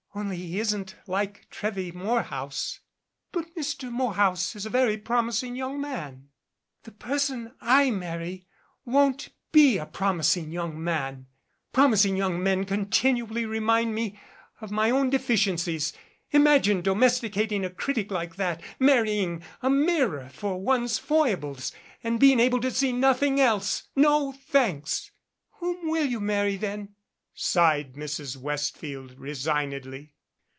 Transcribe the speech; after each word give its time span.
"Only 0.13 0.35
he 0.35 0.59
isn't 0.59 0.97
like 1.07 1.47
Trewy 1.49 1.93
Morehouse." 1.93 2.81
"But 3.31 3.55
Mr. 3.55 3.89
Morehouse 3.89 4.57
is 4.57 4.65
a 4.65 4.69
very 4.69 4.97
promising 4.97 5.55
young 5.55 5.79
man" 5.79 6.27
"The 6.83 6.91
person 6.91 7.53
I 7.61 7.91
marry 7.91 8.45
won't 8.83 9.29
be 9.53 9.77
a 9.77 9.85
promising 9.85 10.51
young 10.51 10.83
man. 10.83 11.27
Promising 11.71 12.17
young 12.17 12.43
men 12.43 12.65
continually 12.65 13.45
remind 13.45 13.95
me 13.95 14.19
of 14.59 14.69
my 14.69 14.89
25 14.89 14.91
MADCAP 14.91 14.93
r 14.95 14.99
~ 14.99 14.99
own 15.01 15.09
deficiencies. 15.11 15.93
Imagine 16.31 16.81
domesticating 16.81 17.63
a 17.63 17.69
critic 17.69 18.11
like 18.11 18.35
that, 18.35 18.61
marrying 18.79 19.41
a 19.61 19.69
mirror 19.69 20.27
for 20.33 20.59
one's 20.59 20.99
foibles 20.99 21.71
and 22.03 22.19
being 22.19 22.41
able 22.41 22.59
to 22.59 22.69
see 22.69 22.91
nothing 22.91 23.39
else. 23.39 23.83
No, 23.95 24.33
thanks." 24.33 25.11
"Whom 25.59 25.89
will 25.89 26.05
you 26.05 26.19
marry 26.19 26.57
then?" 26.57 26.95
sighed 27.33 27.93
Mrs. 27.93 28.35
Westfield 28.37 29.17
resignedly. 29.17 30.13